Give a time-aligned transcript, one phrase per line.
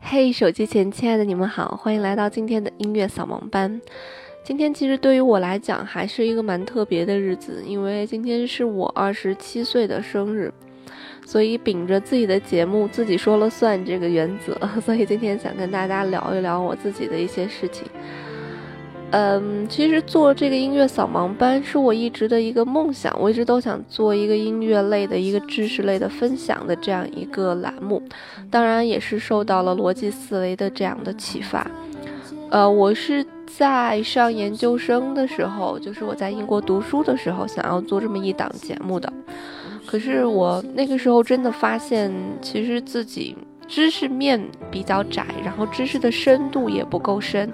[0.00, 3.80] 嘿，手机前亲爱的你们好，欢迎来到今天的音乐扫盲班。
[4.42, 10.50] 今天其实对于我来讲还是一个蛮特别的日子，因为今天是我二十七岁的生日，
[11.26, 17.86] 所以秉着自己的节目自己说了算这个原则， 所以今天想跟大家聊一聊我自己的一些事情。
[19.10, 28.02] 嗯，其实做这个音乐扫盲班是我一直的一个梦想，我一直都想做一个音乐类的一个知识类的分享的这样一个栏目，
[28.50, 31.66] 当然也是受到了逻辑思维的这样的启发。
[32.50, 39.10] 呃，我是在上研究生的时候，就是我在英国读书的时候，想要做这么一档节目的，
[39.86, 43.34] 可是我那个时候真的发现，其实自己。
[43.68, 47.52] 知识面比较窄，然后知识的深度也不够深，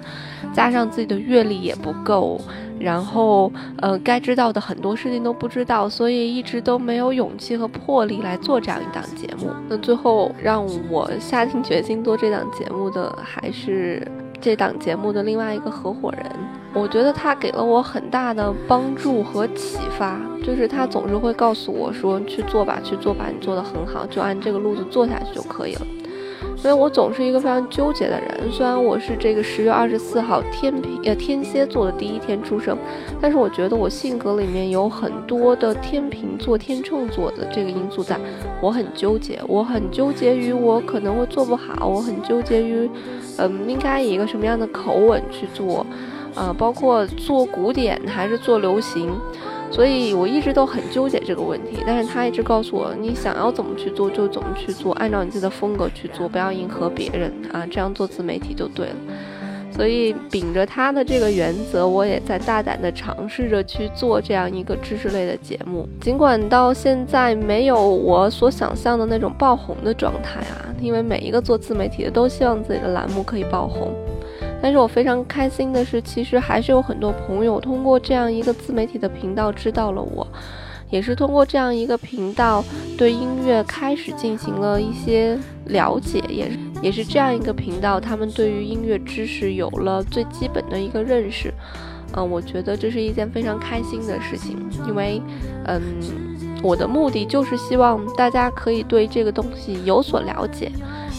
[0.53, 2.39] 加上自己的阅历也不够，
[2.79, 3.51] 然后
[3.81, 9.51] 呃，该知道的很多事情都不知道，所以一直都没有勇气和魄力来做这样一档节目。
[9.67, 14.01] 那最后让我下定决心做这档节目的，还是
[14.39, 16.25] 这档节目的另外一个合伙人。
[16.73, 25.81] 我觉得他给了我很大的帮助和启发，就是他总是会告诉我说：“去做吧，去做吧，你做的很好，就按这个路子做下去就可以了。”
[26.55, 28.51] 所以，我总是一个非常纠结的人。
[28.51, 32.77] 虽然我是这个十月二十四号天平呃天蝎座的第一天出生，
[33.21, 38.19] 但是我觉得我性格里面有很多的天平座、天秤座的这个因素在，
[38.61, 42.89] 我很纠结，我很纠结于我可能会做不好，我很纠结于，
[43.37, 45.85] 嗯，应该以一个什么样的口吻去做，
[46.33, 49.11] 啊，包括做古典还是做流行。
[49.71, 58.95] 所以我一直都很纠结这个问题，但是他一直告诉我，你想要怎么去做就怎么去做，按照你自己的风格去做，不要迎合别人啊，这样做自媒体就对了。
[59.75, 73.93] 所以秉着他的这个原则，我也在大胆的尝试着去做这样一个知识类的节目，尽管到现在没有我所想象的那种爆红的状态啊，因为每一个做自媒体的都希望自己的栏目可以爆红。
[74.61, 80.27] 但是我非常开心的是，其实还是有很多朋友通过这样一个自媒体的频道知道了我，
[80.89, 82.63] 也是通过这样一个频道
[82.97, 86.49] 对音乐开始进行了一些了解，也
[86.81, 91.53] 也是这样一个频道，他们对于音乐知识有了最基本的一个认识。
[92.17, 94.57] 嗯，我觉得这是一件非常开心的事情，
[94.87, 95.21] 因为，
[95.65, 95.81] 嗯，
[96.63, 100.71] 我的目的就是希望大家可以对这个东西有所了解。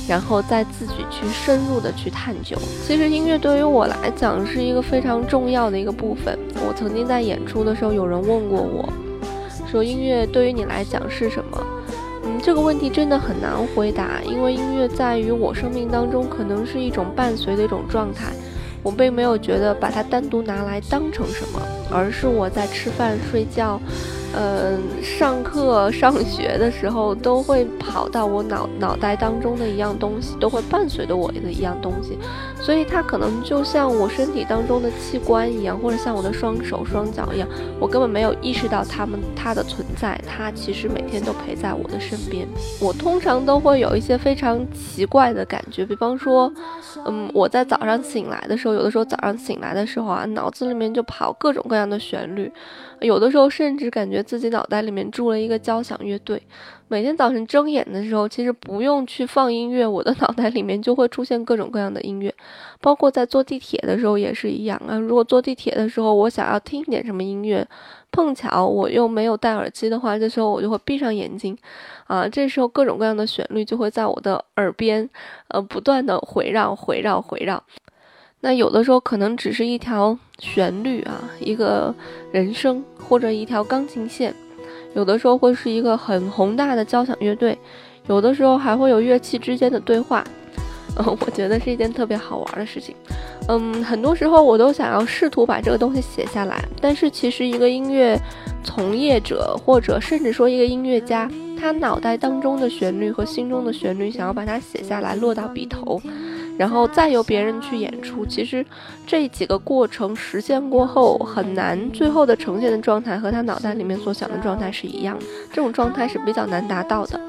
[0.08, 2.56] 然后再自己去深入的去探究。
[2.86, 6.38] 其实音乐对于我来讲是一个非常重要的一个部分。
[6.66, 8.88] 我曾经在演出的时候，有人问过我，
[9.70, 11.66] 说音乐对于你来讲是什么？
[12.24, 18.32] 嗯，这个问题真的很难回答，因为音乐在于我生命当中可能是一种伴随的一种状态。
[18.82, 23.80] 我并没有觉得把它单独拿来当成什么，而是我在吃饭、睡觉。
[24.38, 32.18] 嗯，上课、上学的时候都会跑到我脑脑袋当中的一样东西，都会伴随着我的一样东西，
[32.60, 37.48] 所以它可能就像我身体当中的器官一样，或者像我的双手、双脚一样，
[37.80, 42.46] 我根本没有意识到它们它的存在，它其实每天都陪在我的身边。
[42.78, 46.52] 我通常都会有一些非常奇怪的感觉，比方说，
[47.06, 52.52] 嗯，我在早上醒来的时候，有的时候早上醒来的时候啊，脑子里面就跑各种各样的旋律。
[53.00, 56.42] 有的时候甚至感觉自己脑袋里面住了一个交响乐队。
[56.88, 62.32] 每天早晨睁眼的时候，其实不用去放音乐，我的脑袋里面就会出现各种各样的音乐。
[62.80, 64.96] 包括在坐地铁的时候也是一样啊。
[64.96, 67.66] 如果坐地铁的时候我想要听一点什么音乐，
[68.12, 71.58] 碰巧我又没有戴耳机的话，这时候我就会闭上眼睛，
[72.06, 75.10] 啊，这时候各种各样的旋律就会在我的耳边，
[75.48, 77.62] 呃，不断的回绕、回绕、回绕。
[78.40, 81.92] 那有的时候可能只是一条旋律啊，一个
[82.30, 84.32] 人声或者一条钢琴线，
[84.94, 87.58] 有的时候会是一个很宏大的交响乐队，
[88.08, 90.22] 有的时候还会有乐器之间的对话，
[90.98, 92.94] 嗯， 我觉得是一件特别好玩的事情。
[93.48, 98.20] 嗯，很多时候我都想要试图把这个东西写下来，但是其实一个音乐
[98.62, 106.00] 从业者或者甚至说一个音乐家，他脑袋当中的旋律和心中的旋律，想要把它写下来落到笔头。
[106.58, 108.64] 然后再由别人去演出，其实
[109.06, 117.20] 这几个过程实现过后很难，最后的呈现的状态和他脑袋里面所想的状态是一样的，这种状态是比较难达到的。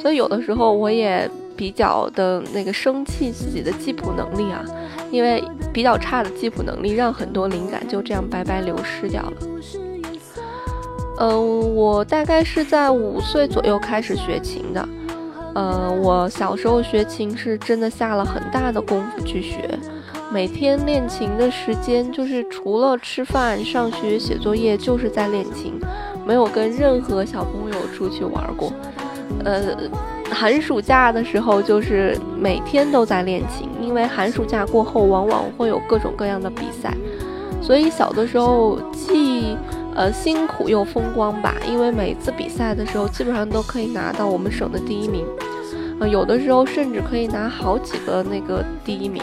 [0.00, 4.62] 所以有的时候我也比较的那个生气自己的记谱能力啊，
[5.10, 5.42] 因为
[5.72, 9.32] 比较差的记谱能力让很多灵感就这样白白流失掉了。
[11.18, 14.86] 嗯，我大概是在五岁左右开始学琴的。
[15.56, 19.66] 呃，我小时候学琴是真的下了很大的功夫去学，
[20.30, 25.72] 每天练琴的时间就是除了吃饭、上学、写作业，就是在练琴，
[26.26, 28.70] 没有跟任何小朋友出去玩过。
[29.46, 29.74] 呃，
[30.30, 36.94] 寒暑假的时候，就是每天都在练琴，因为寒暑假过后往往会有各种各样的比赛，
[37.62, 39.56] 所以小的时候既
[39.94, 45.24] 呃辛苦又风光吧，因为每次比赛的时候基本上都可以拿到我们省的第一名。
[45.98, 49.22] 啊，有的时候甚至可以拿好几个那个第一名，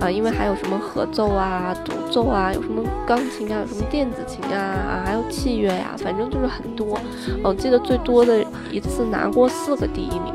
[0.00, 6.96] 啊，因为还有什么合奏啊、独奏啊，有什么钢琴啊，有什么电子琴啊，啊，还有器乐呀，反正就是很多。
[7.42, 10.32] 我记得最多的一次拿过四个第一名，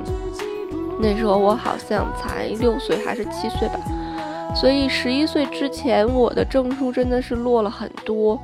[0.99, 3.79] 那时候我好像才六岁还是七岁吧，
[4.53, 8.37] 所以十一岁之前我的证书真的是落了很多。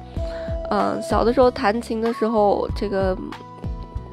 [0.71, 3.17] 嗯，小的时候弹琴的时候，这个。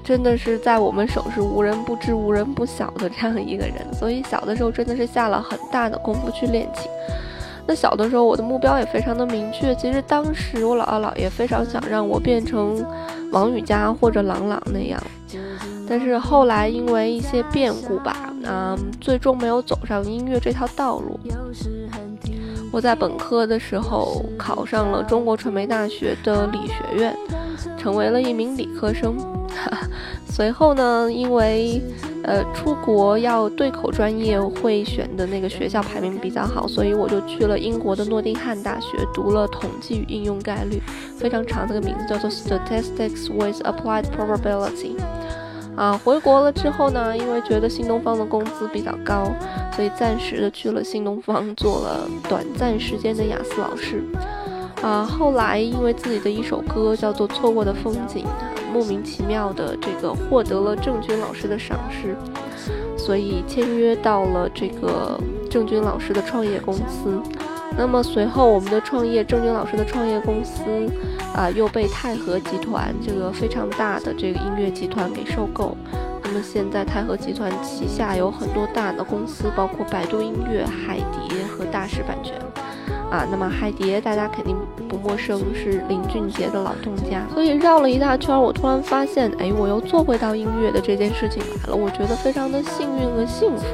[0.05, 6.91] 真的是在我们省是无人不知、无人不晓的这样一个人，所以小的时候真的是下了很大的功夫去练琴。
[7.65, 12.85] 那小的时候我的目标也非常的明确，其实当时我姥姥姥爷非常想让我变成
[13.31, 15.01] 王羽佳或者郎朗那样，
[15.89, 21.21] 但是后来因为一些变故吧，嗯，最终没有走上音乐这条道路。
[22.73, 27.17] 我在本科的时候考上了中国传媒大学的理学院，
[27.79, 29.17] 成为了一名理科生。
[30.29, 31.81] 随后呢，因为
[32.25, 40.81] 呃出国要对口专业会选的那个学校排名比较好，所以我就去了英国的诺丁汉大学读了统计与应用概率，
[41.19, 44.97] 非常长这个名字叫做 Statistics with Applied Probability。
[45.77, 49.33] 啊，回国了之后呢，因为觉得新东方的工资比较高，
[49.75, 54.03] 所以暂时的去了新东方做了短暂时间的雅思老师。
[54.83, 58.25] 啊，后来因为自己的一首歌叫做《错过的风景》，
[58.73, 62.17] 莫名其妙的这个获得了郑钧老师的赏识，
[62.97, 65.21] 所以签约到了这个
[65.51, 67.21] 郑钧老师的创业公司。
[67.77, 70.63] 那么随后我们的创业，郑钧老师的创业公司
[71.35, 75.77] 啊又被泰禾集团这个非常大的这个音乐集团给收购。
[76.23, 80.99] 那么现在泰禾集团旗下有很多大的公司，包括百度音乐、海
[81.29, 82.35] 蝶和大师版权。
[83.13, 84.57] 啊，那么海蝶大家肯定
[84.89, 87.27] 不陌生，是林俊杰的老东家。
[87.35, 91.77] 所以绕了一大圈，我突然发现，哎，我又做回到音乐的这件事情来了。
[91.77, 93.67] 我觉得非常的幸运和幸福。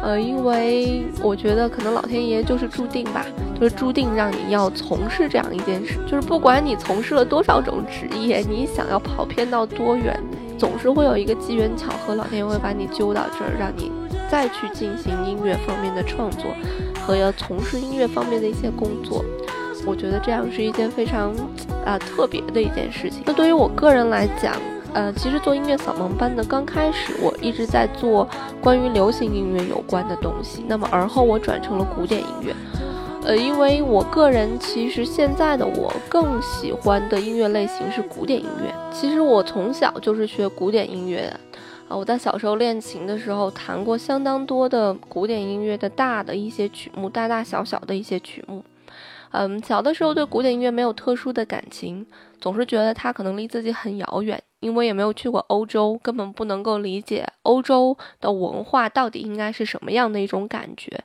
[0.00, 3.26] 呃，因为我觉得可能老天爷就是注定吧，
[3.58, 10.16] 就是注定让你要从事这样一件事，就是不管你从事了多少种职业，你想要跑偏到多远，
[10.56, 13.90] 总是会有一个机缘巧合，老天爷会把你揪到这儿，让你
[14.30, 16.54] 再去进行音乐方面的创作。
[17.06, 19.24] 和要从事音乐方面的一些工作，
[19.86, 21.32] 我觉得这样是一件非常
[21.84, 23.22] 啊特别的一件事情。
[23.24, 24.56] 那对于我个人来讲，
[24.92, 28.28] 呃，其实做音乐扫盲班的刚开始，我一直在做
[28.60, 30.64] 关于流行音乐有关的东西。
[30.66, 32.52] 那么而后我转成了古典音乐，
[33.24, 38.74] 呃，因为我个人其实现在的我更喜欢的音乐类型是古典音乐。
[38.90, 41.40] 其实我从小就是学古典音乐的。
[41.88, 48.64] 啊，我在小时候练琴的时候弹过相当多的古典音乐的大的一些曲目，大大小小的一些曲目。
[49.30, 52.06] 嗯，小的时候对古典音乐没有特殊的感情，
[52.40, 60.98] 总是觉得它可能离自己很遥远，因为也没有去过欧洲，根本不能够理解欧洲的文化到底应该是什么样的一种感觉。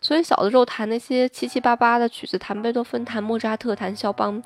[0.00, 4.42] 所以小的时候弹那些七七八八的曲子，弹贝多芬、弹莫扎特、弹肖邦。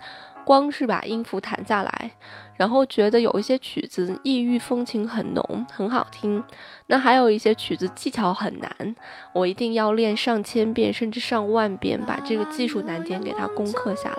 [0.48, 2.10] 光是把音符弹下来，
[2.56, 6.42] 然后觉得有一些曲子异域风情很浓，很好听。
[6.86, 8.96] 那还有一些曲子技巧很难，
[9.34, 14.16] 我一定要练上千遍甚至上万遍，把这个技术难点给它攻克下来。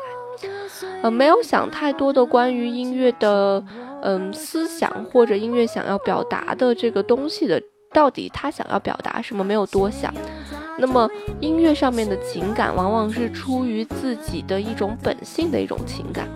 [1.02, 3.66] 呃，没有想太多的关于音乐的，
[4.04, 7.60] 嗯，思想或者音乐想要表达的这个东西的，
[7.92, 10.14] 到底他想要表达什么，没有多想。
[10.80, 11.10] 那么
[11.42, 16.28] 音乐上面的情感，往往是出于自己的一种本性的一种情感，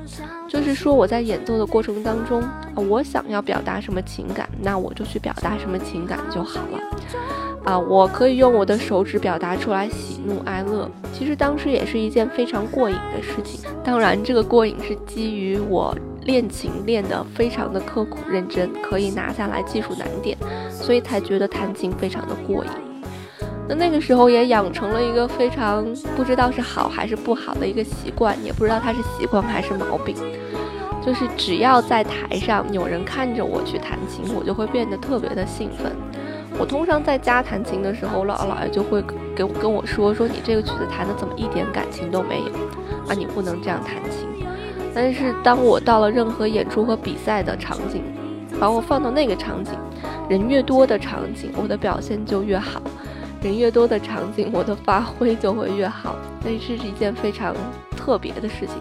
[0.48, 2.44] 就是说我在演奏的过程当中，
[2.90, 6.80] 我想要表达什么情感，那我就去表达什么情感就好了。
[7.64, 13.62] 啊，我可以用我的手指表达出来喜怒哀乐，其实当时也是一件非常过瘾的事情。
[13.86, 20.38] 当然，这个过瘾是基于我练琴练得非常的刻苦认真，可以拿下来技术难点，
[20.70, 22.72] 所以才觉得弹琴非常的过瘾。
[23.68, 30.16] 那那个时候也养成了一个非常不知道是好还是不好的一个习惯，也不知道它是习惯还是毛病，
[31.06, 35.92] 就是只要在台上有人看着我去弹琴，我就会变得特别的兴奋。
[36.60, 39.02] 我通常在家弹琴的时候，姥姥姥爷就会
[39.36, 42.52] 给跟我说说你这个曲子弹的怎么一点感情都没有
[43.08, 44.28] 啊，你不能这样弹琴。
[44.94, 48.04] 但是当我到了任何演出和比赛的场景，
[48.60, 49.74] 把我放到那个场景，
[50.30, 52.80] 人越多的场景，我的表现就越好。
[53.44, 57.54] 人越多的场景，我的发挥就会越好，那是一件非常
[57.98, 58.76] 特别的事情。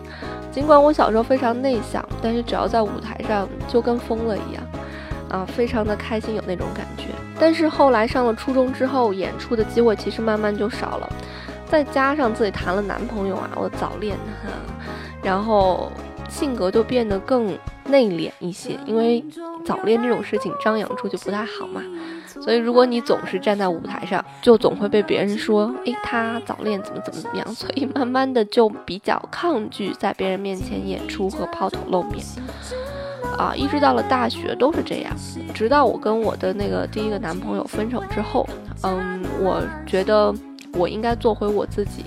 [0.52, 4.62] 尽管我小时候非常内向，但是只要在舞台上就跟疯了一样，
[5.31, 7.07] 啊，非常的开心，有那种感觉。
[7.40, 11.12] 但是后来上了初中之后，演出的机会其实慢慢就少了，
[11.66, 14.52] 再加上自己谈了男朋友啊，我早恋哈，
[15.23, 15.90] 然后
[16.28, 19.25] 性格就变得更内敛一些，因为
[19.64, 21.83] 早恋这种事情张扬出去不太好嘛。
[22.42, 27.46] 所以，如果你总是站在舞台上，就总会被别人说，诶，他早恋怎么怎么怎么样。
[27.54, 32.25] 所以，慢慢的就比较抗拒在别人面前演出和抛头露面。
[33.38, 35.12] 啊，一直到了大学都是这样。
[35.54, 38.46] 直到我跟我的那个第一个男朋友分手之后，
[38.82, 40.34] 嗯，我觉得
[40.75, 42.04] 我应该做回我自己。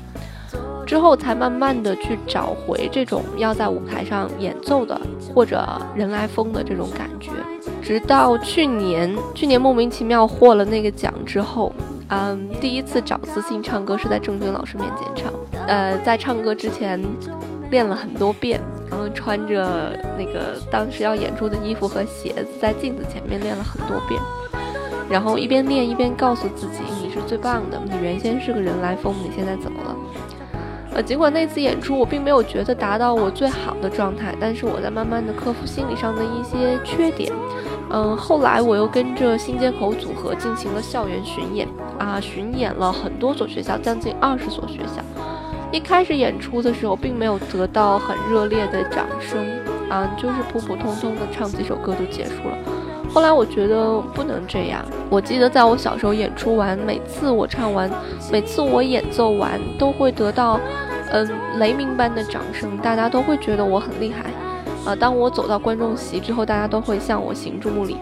[0.86, 5.00] 之后才慢慢的去找回这种要在舞台上演奏的
[5.34, 5.66] 或者
[5.96, 7.32] 人来疯的这种感觉。
[7.86, 11.72] 直到去年，去年莫名其妙获了那个奖之后，
[12.08, 15.32] 嗯，第一次找自信唱歌是在郑钧老师面前唱。
[15.68, 17.00] 呃，在唱歌之前
[17.70, 24.20] 练了很多遍，然后穿着那个当时要演出的衣服和鞋子，在镜子前面练了很多遍，
[25.08, 29.96] 然后一边练一边告诉自己：“你是最棒的，你原先是个人来疯，你现在怎么了？”
[30.96, 37.32] 呃，尽管那次演出我并没有觉得达到我最好的状态，但是我在慢慢的克服心理上的一些缺点。
[37.90, 41.68] 嗯，后来我又跟着新街口组合进行了校园巡演
[42.00, 45.02] 啊，巡演了很多所学校，将近二十所学校。
[45.72, 49.46] 一开始演出的时候，并没有得到很热烈的掌声
[49.90, 52.58] 啊，就是普普通通的唱几首歌就结束了。
[53.14, 54.84] 后来我觉得不能这样。
[55.10, 57.90] 我记得在我小时候演出完，每次我唱完，
[58.32, 60.60] 每次我演奏完，都会得到
[61.12, 64.32] 嗯雷鸣般的掌声，大家都会觉得我很厉害。
[64.86, 64.96] 啊！
[64.96, 67.98] 当我走到观众席之后，大家都会向我行注目礼。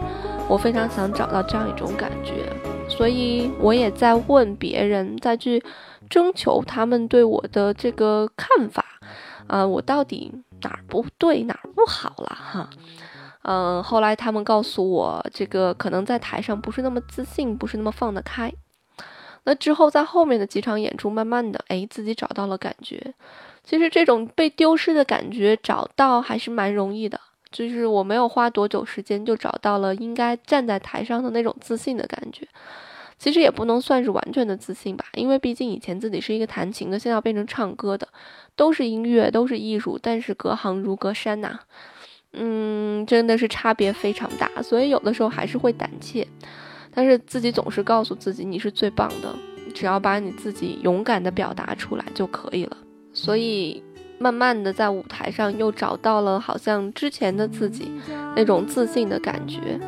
[0.49, 2.51] 我非常想找到这样一种感觉，
[2.89, 5.63] 所以我也在问别人，再去
[6.09, 8.83] 征求他们对我的这个看法。
[9.47, 12.35] 啊，我到底哪儿不对，哪儿不好了？
[12.35, 12.69] 哈，
[13.43, 18.53] 嗯，后来他们告诉我，这个可能在台上不是那么自信，不是那么放得开。
[19.45, 23.13] 那之后，在后面的几场演出，慢慢的，哎，自己找到了感觉。
[23.63, 27.19] 其实这种被丢失的感觉找到还是蛮容易的，
[27.51, 32.47] 就是我没有花多久时间就找到了应该站在台上的那种自信的感觉。
[33.19, 38.05] 其实也不能算是完全的自信吧，因为毕竟以前自己是一个弹琴的，现在要变成唱歌的，
[38.55, 41.57] 都是音乐，都是艺术，但是隔行如隔山呐，
[42.33, 46.27] 嗯，真的是差别非常大，所以有的时候还是会胆怯。
[46.93, 49.35] 但是自己总是告诉自己，你是最棒的，
[49.73, 52.77] 只要把你自己勇敢的表达出来就可以了。
[53.13, 53.83] 所以，
[54.19, 57.91] 慢慢的在舞台上又找到了好像之前的自己
[58.35, 59.79] 那种自信的感觉，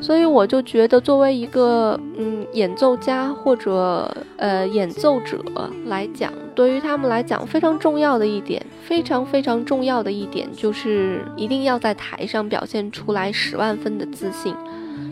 [0.00, 5.42] 所以我就觉得，作为一个嗯演奏家或者呃演奏者
[5.86, 14.54] 来讲，对于他们来讲非常重要的一点，非常非常重要的一点就是一定要在台上表现出来十万分的自信。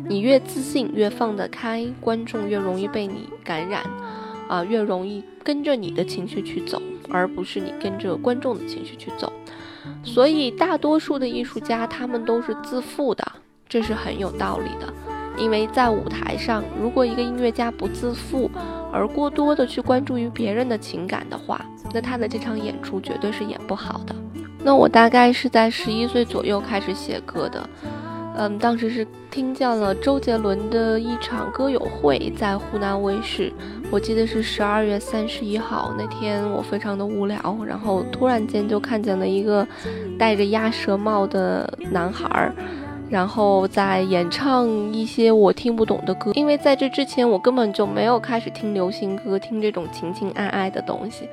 [0.09, 3.83] 你越自信，越放得开，观众越容易被你感染，
[4.49, 6.81] 啊，越容易跟着你的情绪去走。
[7.09, 9.33] 而不是你跟着观众的情绪去走，
[10.03, 13.25] 所以大多数的艺术家他们都是自负的，
[13.69, 14.93] 这是很有道理的。
[15.39, 18.51] 因为在舞台上，如果一个音乐家不自负，
[18.93, 24.13] 而过多的去关注于别人的情感的话，那他的这场演出绝对是演不好的。
[24.65, 27.71] 那我大概是在十一岁左右开始写歌的。
[28.39, 33.51] 嗯，当时是听见了周杰伦的一场歌友会，在湖南卫视，
[33.91, 39.67] 我记得是十二月三十一号那天，我非常的无聊，然后突然间就看见了一个
[40.19, 42.53] 戴着鸭舌帽的男孩儿，
[43.09, 51.27] 然后在演唱一些我听不懂的歌，因为在这之前我根本就没有开始听流行歌，听这种情情爱爱的东西，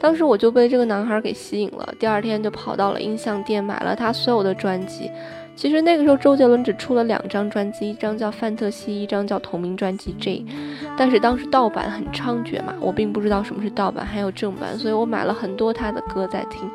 [0.00, 5.08] 当时我就被这个男孩给吸引了，第二天就跑到了音像店买了他所有的专辑。
[5.58, 10.44] 其实那个时候，周杰伦只出了两张专辑，一张叫《范特西》，一张叫同名专辑《J》。
[10.96, 16.70] 但是当时盗版很猖獗嘛，我并不知道什么是盗版，还有正版，所以我买了很多他的歌在听。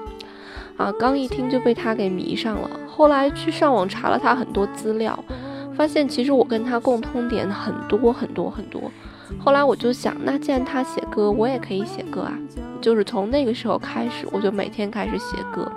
[0.75, 2.69] 啊，刚一听就被他给迷上了。
[2.85, 5.17] 后来去上网查了他很多资料，
[5.73, 8.91] 发现其实我跟他共通点很多很多很多。
[9.39, 12.37] 后来我就想，那既然他写歌，我也可以写歌啊。
[12.81, 15.71] 就是从那个时候开始，我就每天开始写歌。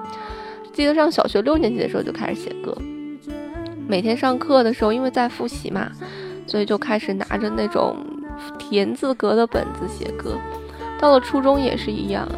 [0.72, 2.76] 记得上小学六年级的时候就开始写歌。
[3.86, 5.90] 每天上课的时候，因为在复习嘛，
[6.46, 7.96] 所以就开始拿着那种
[8.58, 10.36] 田字格的本子写歌。
[10.98, 12.28] 到了初中也是一样，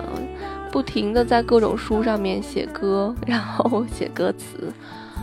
[0.71, 4.73] 不停的在各种书上面写歌，然后写歌词。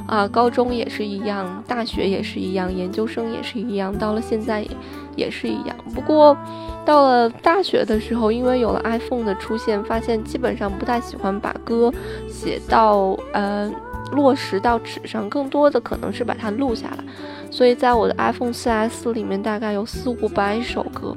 [0.07, 4.69] 啊，高中也是一样，大学也是一样，研究生也是一样，到了现在也
[5.15, 5.75] 也是一样。
[5.95, 6.37] 不过
[6.85, 11.91] 到了大学的时候，因为有了 iPhone 的出现，发现基本上不太喜欢把歌
[12.27, 13.71] 写到呃。
[14.11, 17.03] 落实到纸上，更多的可能是把它录下来。
[17.51, 21.15] 所以在我的 iPhone 4S 里面大概有四五百首歌，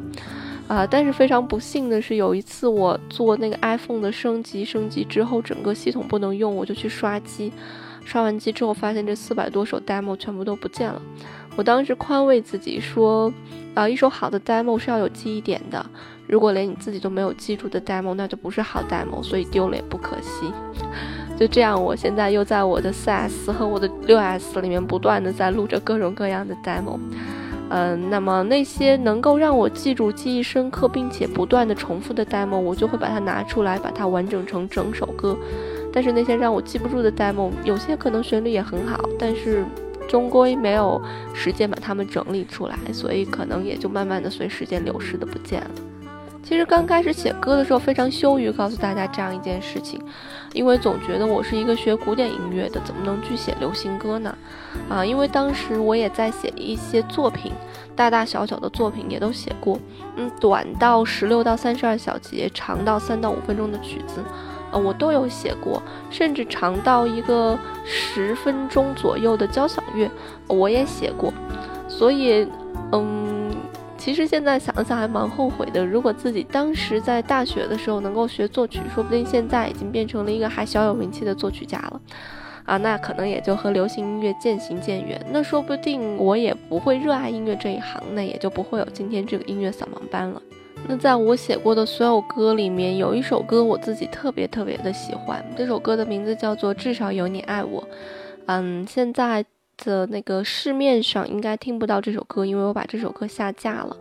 [0.69, 7.53] 啊，但是非常不幸的是，有一次我做那个 iPhone 的升级，升级之后整个系统不能用，我就去刷机，
[8.05, 11.01] 刷完机之后发现这四百多首 demo 全部都不见了。
[11.57, 13.33] 我当时宽慰自己说，
[13.75, 15.85] 啊，一首好的 demo 是要有记忆点的，
[16.29, 20.53] 如果连你自己都没有记住的 demo，那就不是好 demo，所以丢了也不可惜。
[21.39, 26.99] 就这样，我现在又在我的 4S 和我的 6S 里面不断的在录着各种各样的 demo，
[27.71, 35.37] 嗯，那么那些能够让我记住、记忆深刻，并且不断的重复的 demo，我就会把它拿出来，把它完整成整首歌。
[35.93, 39.65] 但是那些让我记不住的 demo，有些可能旋律也很好，但是
[40.09, 41.01] 终归没有
[41.33, 45.71] 时间把它们整理出来，所以可能也就慢慢的随时间流逝的不见了。
[46.49, 50.01] 其实刚开始写歌的时候非常羞于告诉大家这样一件事情，
[50.55, 54.35] 因为总觉得我是一个学古典音乐的，怎么能去写流行歌呢？
[54.89, 57.53] 啊，因为当时我也在写一些作品，
[57.95, 59.79] 大大小小的作品也都写过，
[60.17, 64.25] 嗯，短到十六到三十二小节，长到三到五分钟的曲子，
[64.73, 70.11] 呃，我都有写过，甚至长到一个十分钟左右的交响乐，
[70.47, 71.31] 我也写过，
[71.89, 72.49] 所以，
[72.93, 73.38] 嗯。
[74.09, 75.85] 其实现在想想还蛮后悔的。
[75.85, 82.01] 如果自己当时在大学的时候能够学作曲，说不定现在已经变成了一个还小有名气的作曲家了，
[82.65, 85.23] 啊，那可能也就和流行音乐渐行渐远。
[85.31, 90.41] 那说不定我也不会热爱音乐这一行，那也就不会有今天这个音乐扫盲班了。
[90.89, 97.83] 那在我写过的所有歌里面，有一首歌我自己特别特别的喜欢，这首歌的名字叫做《至少有你爱我》。
[98.47, 99.45] 嗯，现在。
[99.85, 103.97] 的那个市面上应该听不到这首歌，因为我把这首歌下架了。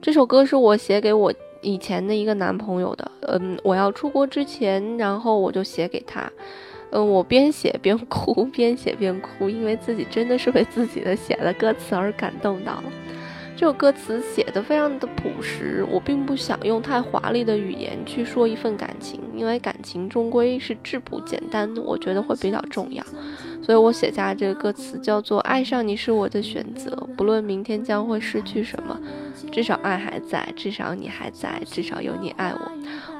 [0.00, 6.30] 这首歌是我写给我以前的一个男朋友的，嗯，我要出国之前，然后我就写给他，
[6.90, 12.84] 嗯，我边写边哭，边写边哭，因为自己真的是为自己的写的歌词而感动到了。
[13.56, 23.04] 这首歌词写的非常的朴实，我并不想用太华丽的语言去说一份感情，因为感情终归是质朴简单，我觉得会比较重要，
[23.62, 28.98] 所以我写下这个歌词叫做“爱上你是我的选择，不论明天将会失去什么，
[29.50, 32.72] 至少爱还在，至少你还在，至少有你爱我。”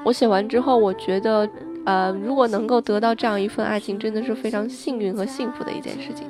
[0.03, 1.47] 我写完之后，我觉得，
[1.85, 6.27] 呃，如果能够得到这样一份爱情，真的是非常幸运和幸福的一件事情，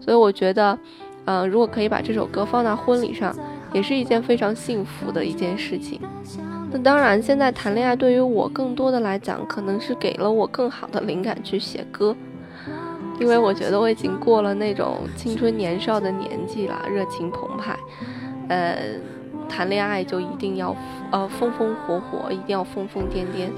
[0.00, 0.78] 所以我觉得。
[1.24, 3.32] 嗯，如果可以把这首歌放到婚礼上，
[3.72, 6.00] 也是一件非常幸福的一件事情。
[6.72, 12.16] 那当然，现在谈恋爱对于我更多的来讲，可能是给了我更好的灵感去写歌，
[13.20, 17.76] 因为我觉得我已经过了那种青春年少的年纪了，热情澎湃，
[18.48, 18.76] 呃。
[19.48, 20.74] 谈恋爱就一定要
[21.10, 23.50] 呃风风火火，一定要疯疯癫癫。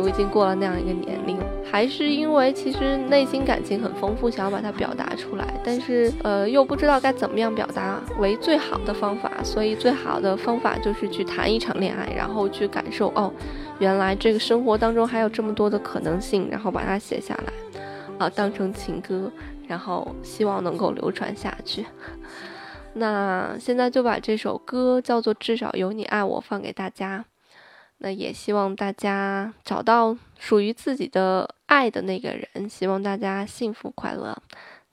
[0.00, 1.36] 我已经过了那样一个年龄，
[1.68, 13.32] 还是因为其实内心感情很丰富，想要把它表达出来，但是呃又不知道该怎么样表达为最好的方法，所以最好的方法就是去谈一场恋爱，然后去感受哦，
[13.80, 17.52] 原来这个生活当中还有这么多的可能性，然后把它写下来，
[18.18, 19.30] 啊，当成情歌，
[19.66, 21.86] 然后希望能够流传下去。
[22.94, 27.24] 那现在就把这首歌叫做《至少有你爱我》放给大家，
[27.98, 34.36] 那也希望大家找到属于自己的爱的那个人，希望大家幸福快乐。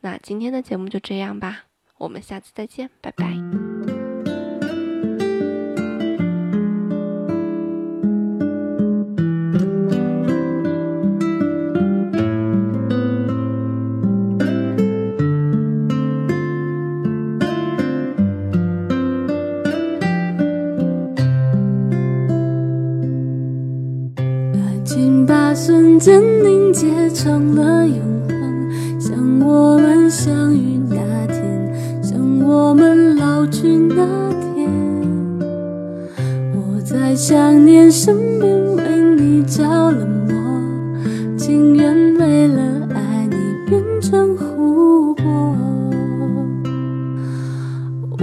[0.02, 1.64] 那今天的节目就这样吧，
[1.98, 4.03] 我们下次再见，拜拜。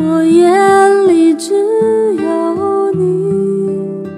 [0.02, 1.52] 我眼里只
[2.14, 4.08] 有你，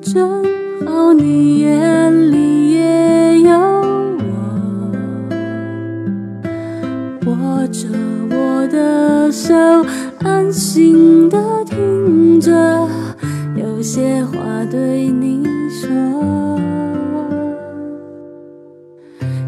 [0.00, 0.44] 正
[0.86, 4.22] 好你眼里也有我。
[7.26, 7.88] 握着
[8.30, 9.52] 我的手，
[10.22, 12.52] 安心的听着，
[13.56, 15.90] 有些话对你说。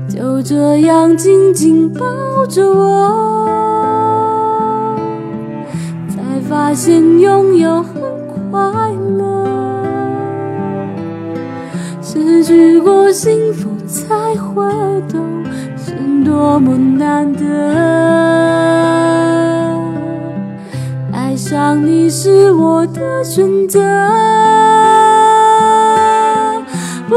[0.08, 2.04] 就这样紧紧抱
[2.48, 3.37] 着我，
[6.80, 8.00] 先拥有很
[8.52, 8.60] 快
[9.18, 9.82] 乐，
[12.00, 14.62] 失去过幸福才会
[15.08, 15.44] 懂。
[15.76, 15.92] 是
[16.24, 17.44] 多么难得！
[21.12, 23.80] 爱上你是我的选择。
[27.08, 27.16] 不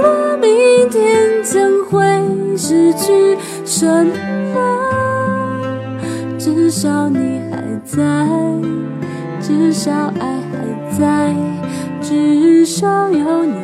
[0.00, 2.02] 论明天将会
[2.56, 4.06] 失去什
[4.54, 4.56] 么，
[6.38, 8.02] 至少你还在，
[9.46, 11.32] 至少爱还在，
[12.00, 13.54] 至少有你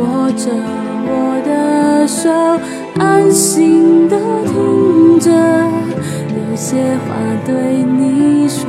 [0.00, 0.50] 握着
[1.06, 2.30] 我的手，
[2.98, 8.66] 安心的听着，有些话对你说。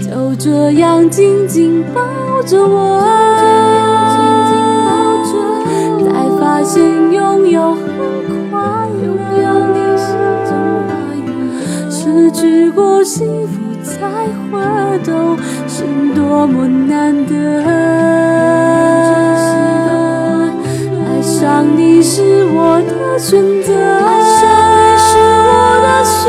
[0.00, 2.00] 就这样紧紧抱
[2.42, 3.00] 着我，
[6.04, 6.08] 才
[6.40, 7.86] 发现拥有很
[8.50, 8.58] 快
[9.00, 9.06] 乐，
[11.88, 14.00] 失去过幸福才
[14.50, 14.58] 会
[15.04, 15.36] 懂
[15.80, 17.32] 是多么难得。
[21.06, 24.42] 爱上你是我的选择，爱上
[24.76, 25.08] 你是
[25.48, 26.20] 我的选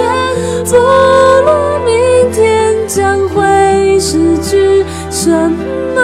[0.64, 0.72] 择。
[0.72, 0.82] 不
[1.44, 1.52] 论
[1.84, 1.92] 明
[2.32, 2.40] 天
[2.88, 5.30] 将会失去什
[5.96, 6.00] 么，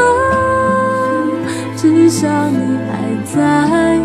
[1.78, 2.60] 至少你
[2.92, 2.92] 还
[3.24, 3.98] 在，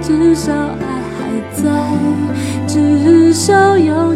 [0.00, 0.82] 至少爱
[1.12, 1.20] 还
[1.52, 1.62] 在
[2.66, 4.14] 至少有，